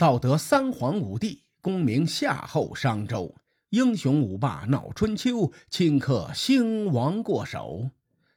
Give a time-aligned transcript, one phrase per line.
[0.00, 3.34] 道德三皇五帝，功名夏后商周，
[3.68, 7.90] 英雄五霸闹春秋，顷刻兴亡过手。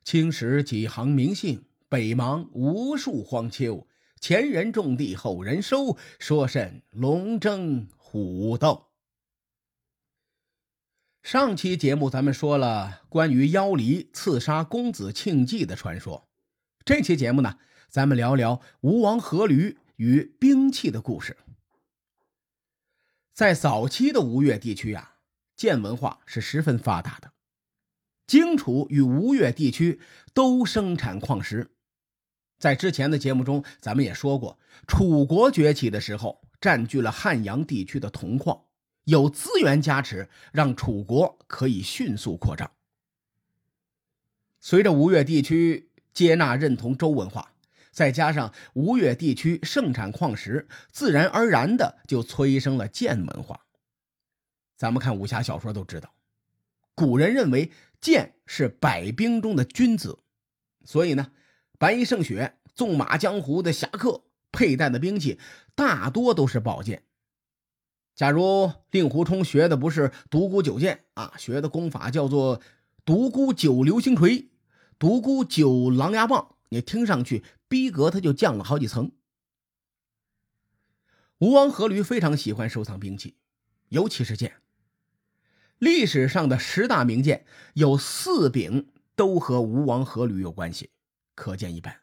[0.04, 3.88] 青史几行名姓，北邙无数荒丘。
[4.20, 8.88] 前人种地，后人收，说甚龙争虎斗？
[11.22, 16.28] 上期节目咱们说了关于妖离刺杀公子庆忌的传说，
[16.84, 17.58] 这期节目呢，
[17.88, 21.38] 咱们聊聊吴王阖闾与兵器的故事。
[23.34, 25.16] 在早期的吴越地区啊，
[25.56, 27.34] 剑文化是十分发达的。
[28.28, 30.00] 荆楚与吴越地区
[30.34, 31.72] 都生产矿石。
[32.60, 38.66] 在之前的节目中，咱们也说过，楚国崛起的时候，占据了汉阳地区的铜矿，
[39.06, 42.72] 有资源加持，让楚国可以迅速扩张。
[44.62, 47.53] 随着吴越地区接纳认同周文化。
[47.94, 53.62] 再加上吴越地区盛产矿石，自然而然的就催生了剑文化。
[54.76, 56.14] 咱们看武侠小说都知道，
[56.96, 60.20] 古人认为剑是百兵中的君子，
[60.84, 61.32] 所以呢，
[61.78, 65.40] 白衣胜雪、纵马江湖的侠客佩戴的兵器
[65.76, 67.04] 大多都是宝剑。
[68.16, 72.60] 假如令狐冲学的不是独孤九剑啊，学的功法叫做
[73.06, 74.50] 独孤九流星锤、
[74.98, 77.44] 独孤九狼牙棒，你听上去。
[77.70, 79.12] 逼格他就降了好几层。
[81.40, 83.36] 吴王阖闾非常喜欢收藏兵器，
[83.90, 84.62] 尤其是剑。
[85.80, 90.92] 历史上的十大名剑有四柄都和吴王阖闾有关系，
[91.34, 92.02] 可见一斑。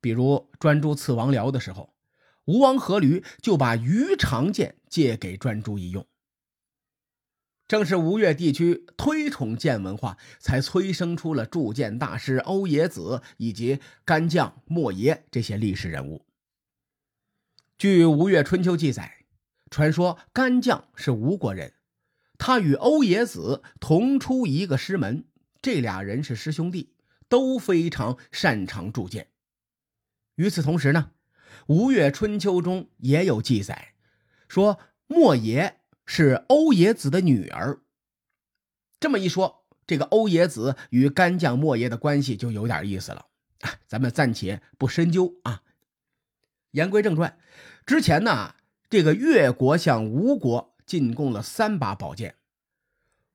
[0.00, 1.92] 比如专诸刺王僚的时候，
[2.44, 6.06] 吴王阖闾就把鱼肠剑借给专诸一用。
[7.70, 16.26] 正是吴越地区推崇剑文化，才催生出了铸剑大师欧冶子以及干将莫邪这些历史人物。
[17.78, 19.24] 据《吴越春秋》记载，
[19.70, 21.74] 传说干将是吴国人，
[22.38, 25.26] 他与欧冶子同出一个师门，
[25.62, 26.96] 这俩人是师兄弟，
[27.28, 29.28] 都非常擅长铸剑。
[30.34, 31.12] 与此同时呢，
[31.68, 33.94] 《吴越春秋》中也有记载，
[34.48, 35.76] 说莫邪。
[36.12, 37.82] 是欧冶子的女儿。
[38.98, 43.26] 这么一说，这个欧冶子与干将莫邪的关系就有点意思了。
[43.86, 45.62] 咱们暂且不深究啊。
[46.72, 47.38] 言归正传，
[47.86, 48.56] 之前呢，
[48.88, 52.34] 这个越国向吴国进贡了三把宝剑，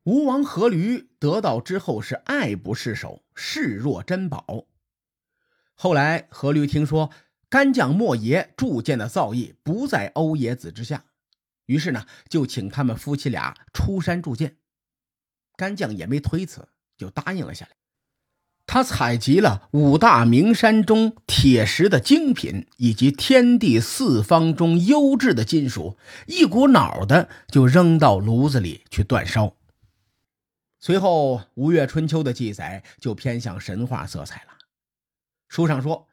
[0.03, 4.65] 吴王阖闾得到之后是爱不释手，视若珍宝。
[5.75, 7.09] 后来阖闾听说
[7.47, 11.05] 干将莫邪铸剑的造诣不在欧冶子之下。
[11.65, 14.57] 于是呢，就请他们夫妻俩出山铸剑。
[15.57, 16.67] 干将也没推辞，
[16.97, 17.71] 就答应了下来。
[18.67, 29.55] 他采集了五大名山中铁石的精品，以及天地四方中优质的金属，一股脑的就扔到炉子里去煅烧。
[30.79, 34.57] 随后，《吴越春秋》的记载就偏向神话色彩了。
[35.47, 36.07] 书上说，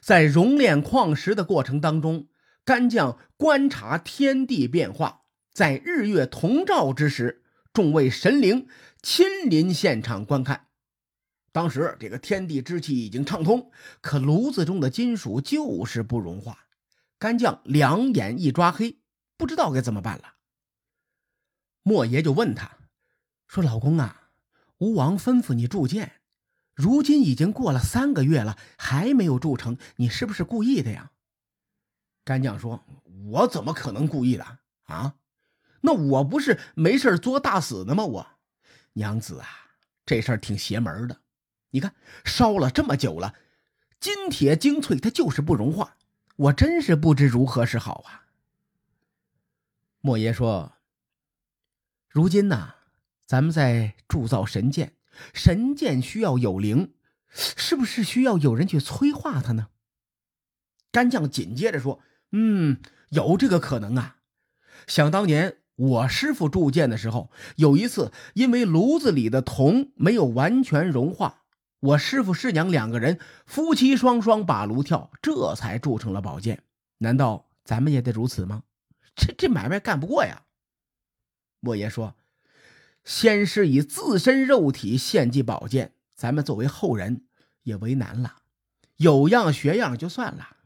[0.00, 2.26] 在熔炼矿石的过程当中。
[2.64, 7.42] 干将观察天地变化，在日月同照之时，
[7.72, 8.68] 众位神灵
[9.02, 10.68] 亲临现场观看。
[11.50, 13.70] 当时这个天地之气已经畅通，
[14.00, 16.66] 可炉子中的金属就是不融化。
[17.18, 18.98] 干将两眼一抓黑，
[19.36, 20.34] 不知道该怎么办了。
[21.82, 22.78] 莫爷就问他
[23.48, 24.30] 说：“老公啊，
[24.78, 26.20] 吴王吩咐你铸剑，
[26.74, 31.10] 如今已经过了三个月了，还没有铸成，你是不是故意的呀？”
[32.24, 32.84] 干将说
[33.26, 35.16] ：“我怎么可能故意的啊？
[35.80, 38.04] 那我不是没事作大死的吗？
[38.04, 38.26] 我
[38.92, 39.48] 娘子啊，
[40.06, 41.20] 这事儿挺邪门的。
[41.70, 41.94] 你看
[42.24, 43.34] 烧了这么久了，
[43.98, 45.96] 金铁精粹，它就是不融化。
[46.36, 48.26] 我真是不知如何是好啊。”
[50.00, 50.74] 莫爷说
[52.08, 52.74] ：“如今呢，
[53.26, 54.94] 咱们在铸造神剑，
[55.34, 56.94] 神剑需要有灵，
[57.32, 59.70] 是不是需要有人去催化它呢？”
[60.92, 62.00] 干将紧接着说。
[62.32, 62.78] 嗯，
[63.10, 64.16] 有这个可能啊。
[64.86, 71.42] 想当年我师傅铸剑的时候，有一次因为炉子里的铜没有完全融化，
[71.80, 76.62] 我师傅师娘两个人夫妻双双把炉跳，这才铸成了宝剑。
[76.98, 78.62] 难道咱们也得如此吗？
[79.14, 80.42] 这这买卖干不过呀。
[81.60, 82.16] 莫爷说
[83.04, 87.26] ：“先师以自身肉体献祭宝剑，咱们作为后人
[87.62, 88.36] 也为难了，
[88.96, 90.56] 有样学样就算了。”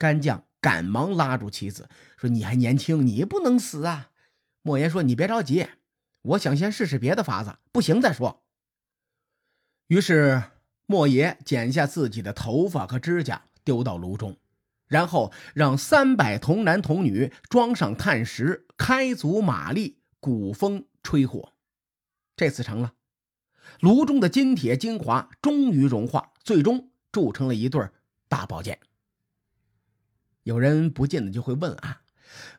[0.00, 4.12] 干将赶忙拉住妻子说：“你还年轻，你不能死啊！”
[4.62, 5.66] 莫言说：“你别着急，
[6.22, 8.42] 我想先试试别的法子，不行再说。”
[9.88, 10.42] 于是
[10.86, 14.38] 莫邪剪下自己的头发和指甲丢到炉中，
[14.86, 21.52] 然后让三百童男童女装上炭石，开足马力，鼓风吹火。
[22.36, 22.94] 这次成了，
[23.80, 27.86] 炉中的金铁精华终于融化，最终铸成了一对
[28.28, 28.78] 大宝剑。
[30.42, 32.02] 有人不禁的就会问啊，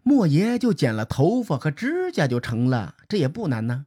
[0.03, 3.85] 莫爷就剪了头发和指甲就成了，这也不难呢。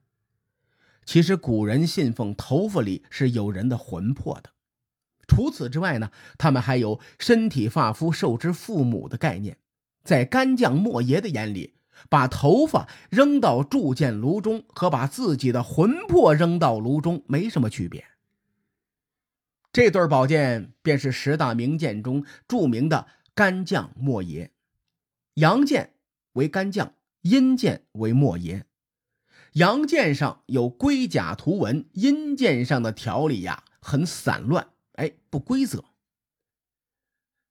[1.05, 4.51] 其实古人信奉头发里是有人的魂魄的。
[5.27, 9.59] 除此之外呢，他们还有身体发肤受之父母的概念。
[10.03, 11.75] 在干将莫邪的眼里，
[12.11, 18.05] 把头发扔到铸剑炉中和把自己的魂魄扔到炉中没什么区别。
[19.73, 24.53] 这对宝剑便是十大名剑中著名的干将莫邪，
[25.35, 25.95] 阳剑
[26.35, 28.67] 为干将，阴剑为莫邪。
[29.55, 34.69] 阳剑上有龟甲图文，阴剑上的条理呀很散乱。
[34.93, 35.85] 哎，不规则。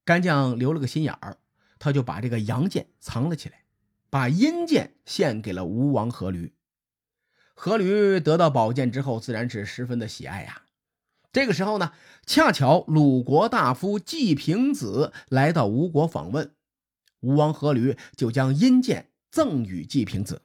[0.05, 1.37] 干将留了个心眼儿，
[1.79, 3.65] 他就把这个阳剑藏了起来，
[4.09, 6.51] 把阴剑献给了吴王阖闾。
[7.55, 10.62] 阖闾得到宝剑之后，自然是十分的喜爱呀。
[11.33, 11.91] 这个时候呢，
[12.25, 16.53] 恰巧鲁国大夫季平子来到吴国访问，
[17.21, 20.43] 吴王阖闾就将阴剑赠与季平子。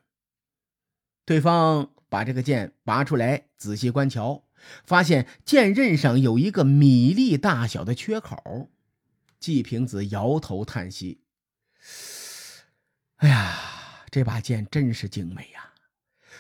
[1.27, 4.43] 对方把这个剑拔出来，仔细观瞧。
[4.85, 8.71] 发现剑刃上有一个米粒大小的缺口，
[9.39, 11.21] 季平子摇头叹息
[13.19, 13.57] ：“哎呀，
[14.11, 15.75] 这把剑真是精美呀！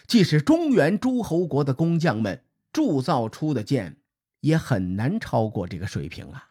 [0.08, 2.42] 即使中原诸侯国的工匠们
[2.72, 3.97] 铸造出的剑，
[4.40, 6.50] 也很难超过这个水平啊！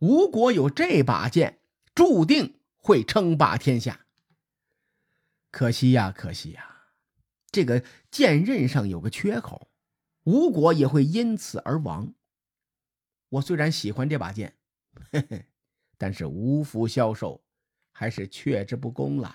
[0.00, 1.60] 吴国有这把剑，
[1.94, 4.06] 注定会称霸天下。
[5.50, 6.86] 可惜呀，可惜呀，
[7.50, 9.68] 这个剑刃上有个缺口。”
[10.24, 12.12] 吴国也会因此而亡。
[13.30, 14.54] 我虽然喜欢这把剑，
[15.10, 15.46] 嘿嘿，
[15.96, 17.42] 但是无福消受，
[17.90, 19.34] 还是却之不恭了。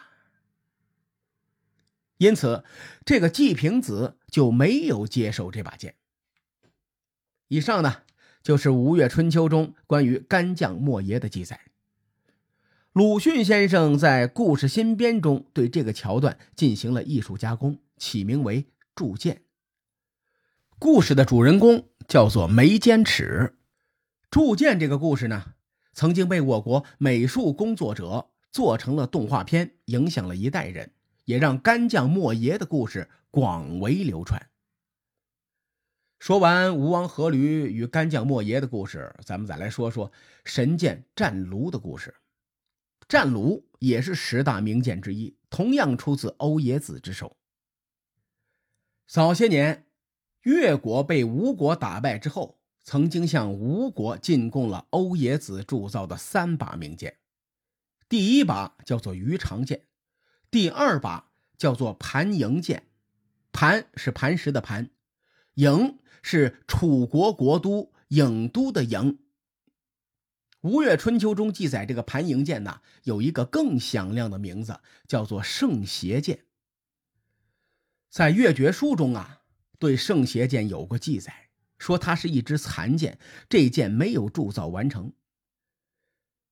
[2.18, 2.64] 因此，
[3.04, 5.96] 这个季平子就没有接受这把剑。
[7.48, 7.98] 以上呢，
[8.42, 11.60] 就是《吴越春秋》中关于干将莫邪的记载。
[12.92, 18.64] 鲁迅先生在《故事新编》中对这个桥段进行了艺术加工，起名为
[18.96, 19.36] 《铸剑》。
[20.80, 23.56] 故事的主人公叫做眉间尺，
[24.32, 25.54] 铸剑这个故事呢，
[25.94, 30.92] 曾经被我国美术工作者做成了动画片，影响了一代人，
[31.26, 34.42] 也让干将莫邪的故事广为流传。
[36.25, 40.12] 说完吴王阖闾与干将莫邪的故事，咱们再来说说
[40.44, 42.16] 神剑战卢的故事。
[43.07, 47.38] 战卢也是十大名剑之一，同样出自欧冶子之手。
[49.06, 49.86] 早些年。
[50.42, 57.18] 越国被吴国打败之后，曾经向吴国进贡了欧冶子铸造的三把名剑。
[58.10, 59.83] 第一把叫做鱼肠剑，
[60.50, 62.88] 第二把叫做盘营剑。
[63.51, 64.89] 盘是磐石的盘，
[65.56, 69.12] 营是楚国国都郢都的郢。
[70.62, 76.46] 《吴越春秋》中记载，这个盘营剑呢，有一个更响亮的名字，叫做圣邪剑。
[78.10, 79.42] 在《越绝书》中啊。
[79.78, 83.19] 对圣邪剑有过记载，说它是一支残剑，
[83.50, 85.12] 这剑没有铸造完成。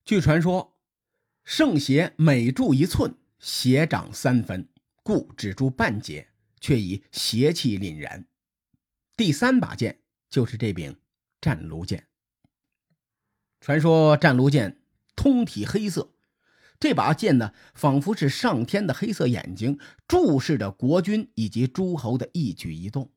[0.03, 0.77] 据传说，
[1.45, 4.67] 圣邪每铸一寸，邪长三分，
[5.03, 6.27] 故只铸半截，
[6.59, 8.27] 却以邪气凛然。
[9.23, 10.97] 第三把剑就是这柄
[11.39, 12.09] 战卢剑。
[13.61, 14.81] 传说战卢剑
[15.15, 16.11] 通体黑色，
[16.77, 23.13] 这把剑呢，仿佛是上天的黑色眼睛，注视着国君以及诸侯的一举一动。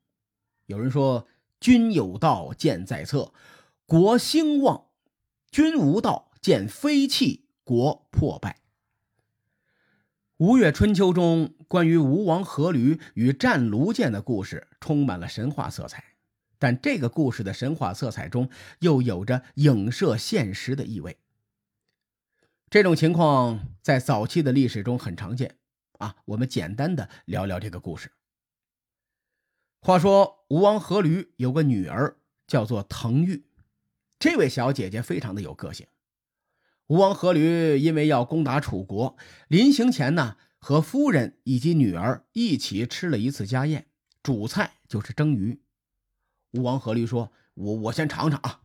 [0.67, 1.27] 有人说
[1.59, 3.33] ：“君有道，剑在侧，
[3.85, 4.91] 国兴旺；
[5.51, 8.61] 君无道，剑飞弃，国破败。”
[10.37, 16.03] 《吴越春秋》中关于吴王阖闾与战卢剑的故事，充满了神话色彩。
[16.59, 18.47] 但这个故事的神话色彩中，
[18.79, 21.17] 又有着影射现实的意味。
[22.69, 25.55] 这种情况在早期的历史中很常见。
[25.97, 28.11] 啊，我们简单的聊聊这个故事。
[29.81, 33.47] 话说吴王阖闾有个女儿叫做滕玉，
[34.19, 35.87] 这位小姐姐非常的有个性。
[36.87, 39.17] 吴王阖闾因为要攻打楚国，
[39.49, 43.87] 临行前呢，和夫人以及女儿一起吃了一次家宴，
[44.23, 45.59] 主菜就是蒸鱼。
[46.53, 48.61] 吴王阖闾说：“我我先尝尝啊。”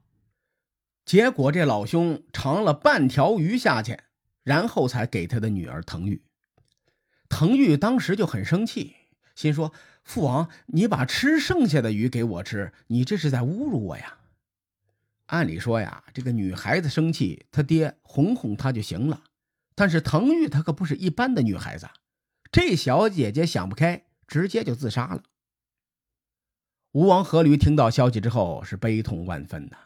[1.05, 3.99] 结果这老兄尝了半条鱼下去，
[4.45, 6.23] 然后才给他的女儿滕玉。
[7.29, 8.95] 滕玉当时就很生气。
[9.35, 9.73] 心说
[10.05, 14.19] ：“父王，你把吃剩下的鱼给我吃，你这是在侮辱我呀！”
[15.33, 19.25] 按理说呀，这个女孩子生气，她爹哄哄她就行了。
[19.75, 21.89] 但是滕玉她可不是一般的女孩子，
[22.51, 25.23] 这小姐姐想不开，直接就自杀了。
[26.93, 29.79] 吴王阖闾听到消息之后是悲痛万分呐，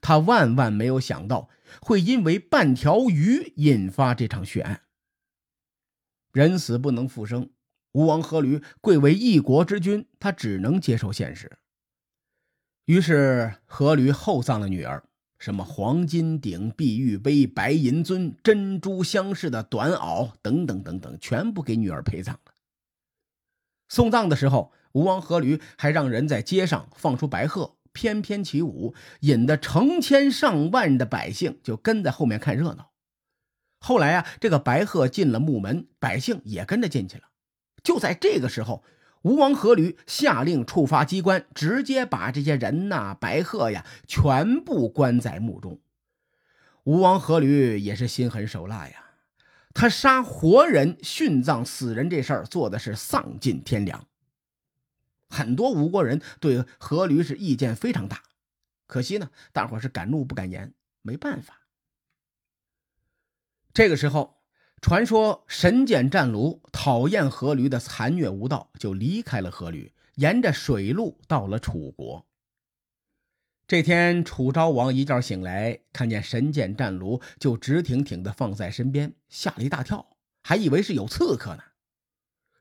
[0.00, 1.48] 他万万没有想到
[1.80, 4.82] 会因为半条鱼引发这场血案。
[6.32, 7.50] 人死不能复生，
[7.92, 11.58] 吴王阖闾贵为一国之君，他只能接受现实。
[12.88, 15.04] 于是阖闾厚葬了女儿，
[15.38, 22.52] 什么黄金鼎、碧玉杯、白银尊、珍珠镶饰的短袄等等等等，全部给女儿陪葬了。
[23.88, 24.72] 送葬的时候。
[24.92, 32.90] 吴王阖闾还让人在街上放出白鹤，翩翩起舞，引得成千上万的百姓就跟在后面看热闹。
[33.80, 37.24] 后来啊，这个白鹤进了墓门，百姓也跟着进去了。
[37.84, 38.82] 就在这个时候，
[39.22, 45.80] 吴王阖闾下令触发机关，直接把这些人呐、白鹤呀全部关在墓中。
[46.84, 49.04] 吴王阖闾也是心狠手辣呀，
[49.74, 54.06] 他杀活人、殉葬死人这事儿做的是丧尽天良。
[55.28, 58.22] 很多吴国人对阖闾是意见非常大，
[58.86, 60.72] 可惜呢，大伙是敢怒不敢言，
[61.02, 61.66] 没办法。
[63.74, 64.40] 这个时候，
[64.80, 72.26] 传说神剑战卢讨厌阖闾的残虐无道，就离开了阖闾，沿着水路到了楚国。
[73.66, 81.62] 这天，楚昭王一觉醒来，看见神剑战卢就直挺挺的放在身边，吓了一大跳，还以为是有刺客呢。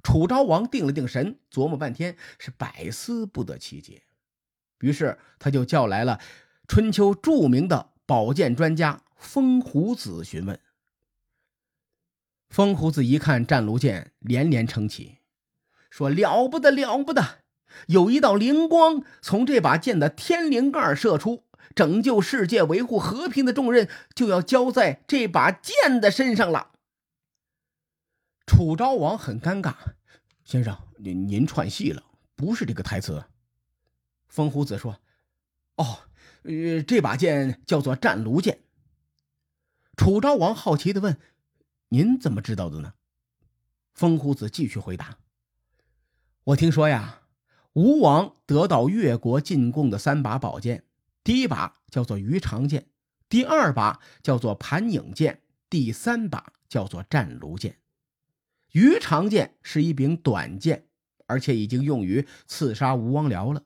[0.03, 4.03] 楚昭王定了定神，琢磨半天，是百思不得其解。
[4.81, 6.19] 于是他就叫来了
[6.67, 10.59] 春秋著名的宝剑专家风胡子询问。
[12.49, 15.17] 风胡子一看战卢剑，连连称奇，
[15.89, 17.39] 说：“了不得，了不得！
[17.87, 21.43] 有一道灵光从这把剑的天灵盖射出，
[21.75, 26.71] 拯救世界、维护和平的重任就要交在这把剑的身上了。”
[28.47, 29.75] 楚昭王很尴尬。
[30.45, 32.01] 先生，您您串戏了，
[32.35, 33.25] 不是这个台词。
[34.29, 35.01] 风胡子说
[35.75, 35.99] ：“哦，
[36.43, 38.61] 呃，这把剑叫做战卢剑。”
[39.97, 41.19] 楚昭王好奇的问
[41.89, 42.93] ：“您怎么知道的呢？”
[43.93, 45.17] 风胡子继续回答
[46.45, 47.21] ：“我听说呀，
[47.73, 50.83] 吴王得到越国进贡的三把宝剑，
[51.23, 52.87] 第一把叫做鱼肠剑，
[53.27, 57.79] 第二把叫做盘影剑，第三把叫做战卢剑。”
[58.73, 60.87] 鱼肠剑是一柄短剑，
[61.25, 63.63] 而且已经用于刺杀吴王僚了。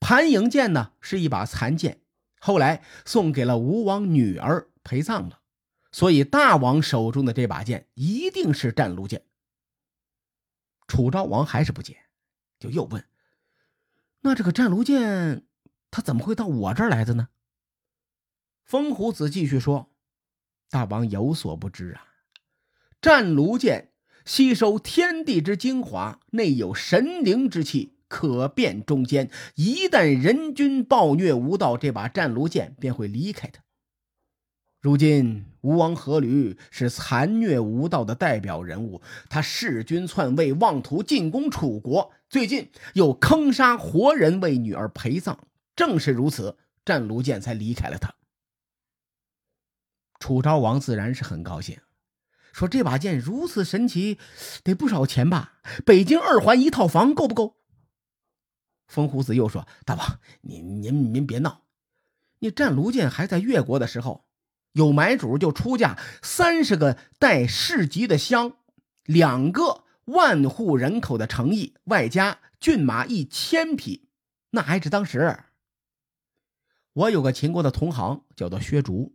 [0.00, 2.00] 盘影剑呢，是一把残剑，
[2.40, 5.37] 后来送给了吴王女儿陪葬了。
[5.90, 9.24] 所以大王手中的这把剑一定是战卢剑。
[10.86, 11.98] 楚昭王还是不解，
[12.58, 13.04] 就又问
[14.22, 15.46] ：“那这个战卢剑，
[15.90, 17.28] 他怎么会到我这儿来的呢？”
[18.64, 19.92] 风胡子继续说
[20.70, 22.06] ：“大王有所不知啊，
[23.00, 23.92] 战卢剑。”
[24.24, 29.30] 吸收天地之精华，内有神灵之气，可辨中间。
[29.54, 33.62] 一旦人君暴虐无道，这把战卢剑便会离开他。
[34.80, 45.38] 如今吴王阖闾是残虐无道的代表人物，他弑君篡位，妄图进攻楚国，最近又坑杀活人为女儿陪葬。
[45.74, 48.14] 正是如此，战卢剑才离开了他。
[50.20, 51.78] 楚昭王自然是很高兴。
[52.52, 54.18] 说这把剑如此神奇，
[54.62, 55.60] 得不少钱吧？
[55.84, 57.56] 北京二环一套房够不够？
[58.86, 61.62] 风胡子又说：“大王，您您您别闹，
[62.38, 64.24] 你战卢剑还在越国的时候，
[64.72, 68.52] 有买主就出价三十个带市级的乡，
[69.04, 74.08] 两个万户人口的城邑，外加骏马一千匹，
[74.50, 75.38] 那还是当时。
[76.92, 79.14] 我有个秦国的同行，叫做薛竹，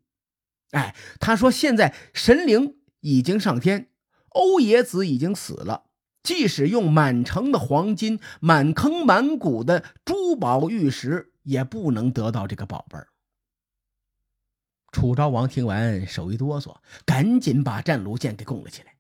[0.72, 3.90] 哎，他说现在神灵。”已经上天，
[4.30, 5.88] 欧冶子已经死了。
[6.24, 13.10] 即使用满城的黄金、满坑满谷的珠宝玉石，也不能得到这个宝贝儿。
[14.94, 18.96] 楚昭王听完，手一哆嗦，赶紧把战卢剑给供了起来。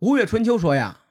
[0.00, 1.04] 吴越春秋说呀，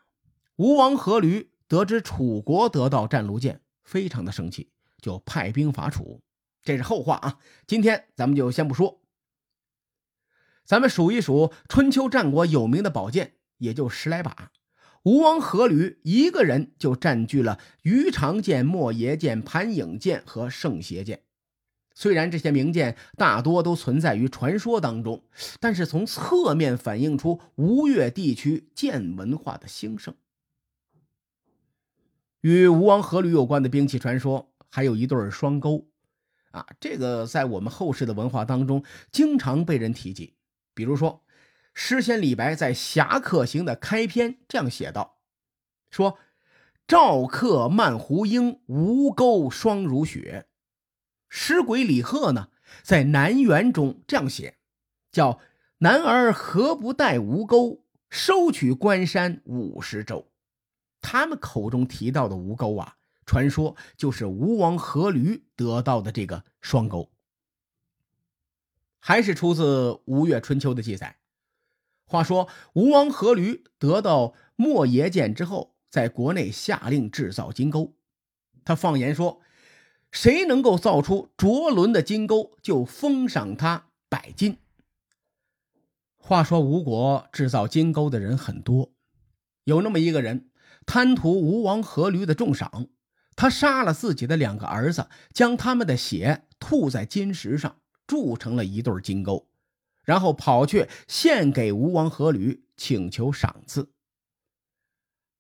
[0.58, 4.70] 吴王阖闾得知楚国得到战卢剑，非常的生气，
[5.02, 6.22] 就派兵伐楚。
[6.62, 9.02] 这是后话啊，今天咱们就先不说。
[10.66, 14.52] 咱们数一数春秋战国有名的宝剑，也就十来把。
[15.04, 21.24] 吴王阖闾一个人就占据了鱼肠剑、莫邪剑、盘影剑和圣邪剑。
[22.00, 25.24] 虽然这些名剑大多都存在于传说当中，
[25.60, 30.14] 但是从侧面反映出吴越地区剑文化的兴盛。
[32.42, 35.90] 与吴王阖闾有关的兵器传说，还有一对双钩。
[36.52, 40.36] 啊，这个在我们后世的文化当中经常被人提及。
[40.76, 41.24] 比如说，
[41.74, 45.18] 诗仙李白在《侠客行》的开篇这样写道
[45.90, 46.20] ：“说
[46.88, 50.46] 赵客漫胡缨，吴钩霜如雪。”
[51.30, 52.50] 诗鬼李贺呢，
[52.84, 54.58] 在《南园》中这样写，
[55.12, 55.40] 叫
[55.80, 60.32] “男儿何不带吴钩，收取关山五十州。”
[61.02, 67.12] 他们口中提到的吴钩啊，传说就是吴王阖闾得到的这个双钩，
[69.00, 71.18] 还是出自《吴越春秋》的记载。
[72.06, 77.96] 话说吴王阖闾得到莫邪剑之后，在国内下令制造金钩，
[78.64, 79.42] 他放言说。
[80.12, 84.58] 谁能够造出卓伦的金钩，就封赏他百金。
[86.18, 88.92] 话说吴国制造金钩的人很多，
[89.64, 90.50] 有那么一个人
[90.86, 92.88] 贪图吴王阖闾的重赏，
[93.36, 99.48] 他杀了自己的两个儿子，将他们的血吐在金石上，铸成了一对金钩，
[100.04, 103.90] 然后跑去献给吴王阖闾，请求赏赐。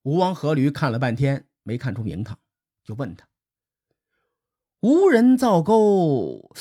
[0.04, 2.40] 吴王阖闾看了半天，没看出名堂，
[2.86, 3.27] 就问他。
[4.82, 6.52] 无人造钩，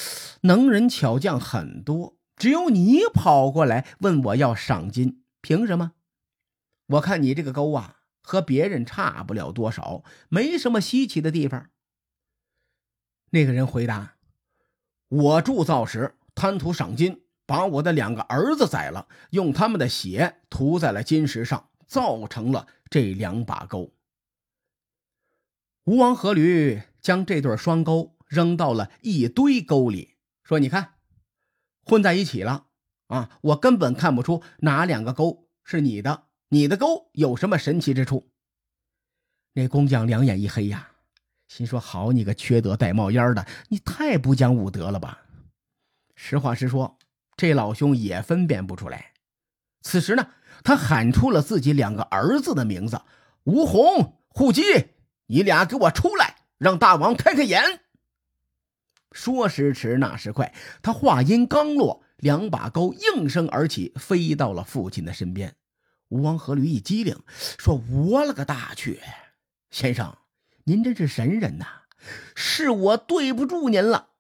[0.41, 5.93] 能人巧匠很多，只有你跑过来问我要赏金，凭什么？
[6.87, 11.69] 我看你这个钩啊，和别人差不了多少，没什么稀奇的地方。
[13.31, 14.17] 那个人回答
[15.09, 23.93] ：“我铸造时贪图赏金，把我的两个儿子宰了，用他们的血涂在了金石上，造成了这两把钩。”
[25.85, 26.83] 吴王阖闾。
[27.07, 30.95] 将这对双钩扔到了一堆钩里，说：“你看，
[31.85, 32.67] 混在一起了
[33.07, 33.39] 啊！
[33.43, 38.33] 我根本看不出哪两个钩是你的，你的钩有什么神奇之处？”
[39.55, 40.91] 那工匠两眼一黑呀，
[41.47, 45.23] 心说：“好你个缺德带冒烟的，你太不讲武德了吧！”
[46.17, 46.99] 实话实说，
[47.37, 49.13] 这老兄也分辨不出来。
[49.83, 50.31] 此时呢，
[50.65, 53.01] 他喊出了自己两个儿子的名字
[53.47, 54.63] ：“吴红、护基，
[55.27, 56.26] 你俩给我出来！”
[56.59, 57.81] 让大王开开眼。
[59.13, 65.57] 说时迟，那时快，他话音刚落，两把钩应声而起，飞到了父亲的身边。
[66.09, 67.19] 吴王阖闾一激灵，
[67.59, 69.01] 说：“我了个大去！
[69.71, 70.17] 先生，
[70.65, 71.67] 您真是神人呐！
[72.35, 74.11] 是我对不住您了。”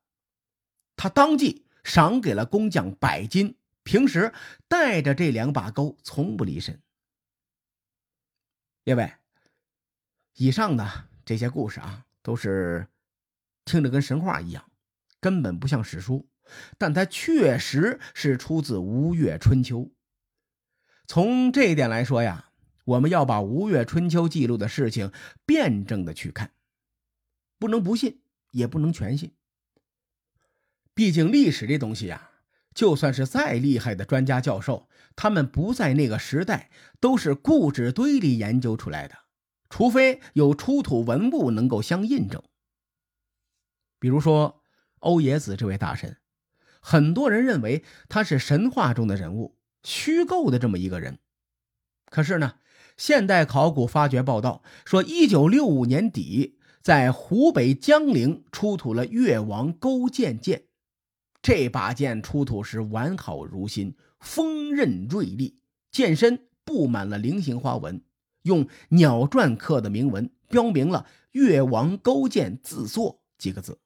[0.96, 4.32] 他当即赏给了工匠百金，平时
[4.66, 6.80] 带着这两把钩，从不离身。
[8.82, 9.12] 列位，
[10.34, 12.04] 以上呢这些故事啊。
[12.26, 12.88] 都是
[13.64, 14.68] 听着跟神话一样，
[15.20, 16.28] 根本不像史书，
[16.76, 19.78] 但它确实是出自《吴越春秋》。
[21.06, 22.50] 从这一点来说呀，
[22.84, 25.12] 我们要把《吴越春秋》记录的事情
[25.44, 26.50] 辩证的去看，
[27.60, 29.32] 不能不信，也不能全信。
[30.94, 32.32] 毕竟历史这东西呀，
[32.74, 39.25] 就算是再厉害的专家教授，他们不在那个时代，都是故纸堆里研究出来的。
[39.68, 42.42] 除非有出土文物能够相印证，
[43.98, 44.62] 比如说
[45.00, 46.16] 欧冶子这位大神，
[46.80, 51.18] 很多人认为他是神话中的人物，虚构的这么一个人。
[52.10, 52.54] 可是呢，
[52.96, 60.66] 现代考古发掘报道说，一九六五年底在湖北江陵出土了越王勾践剑，
[61.42, 68.02] 这把剑出土时完好如新，锋刃锐利，剑身布满了菱形花纹。
[68.46, 73.78] 用鸟篆刻的铭文，标明了“越王勾践自作”几个字。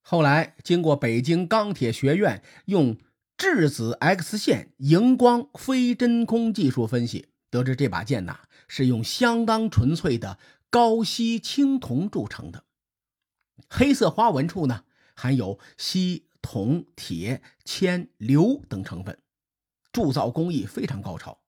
[0.00, 2.96] 后来经过北京钢铁学院用
[3.36, 10.38] 质子 X 线荧光非真空技术分析，得知这把剑呐是用相当纯粹的
[10.70, 12.64] 高锡青铜铸成的，
[13.68, 14.84] 黑色花纹处呢
[15.14, 19.18] 含有锡、铜、铁、铅、硫等成分，
[19.92, 21.41] 铸造工艺非常高超。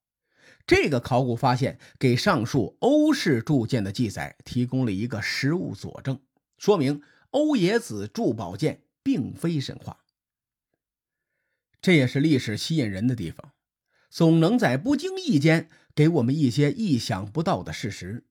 [0.67, 6.19] 这个考古发现给上述欧式铸剑的记载提供了一个实物佐证，
[6.57, 9.99] 说明欧冶子铸宝剑并非神话。
[11.83, 13.53] 这也是历史吸引人的地方，
[14.09, 18.25] 总能在不经意间给我们一些意想不到的事实。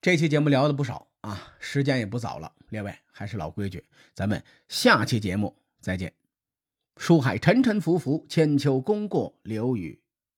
[0.00, 6.14] 这期节目聊的不少啊，时间也不早了，列位还是老规矩，咱们下期节目再见。
[6.96, 10.00] 书海沉沉浮浮，千秋功过留与。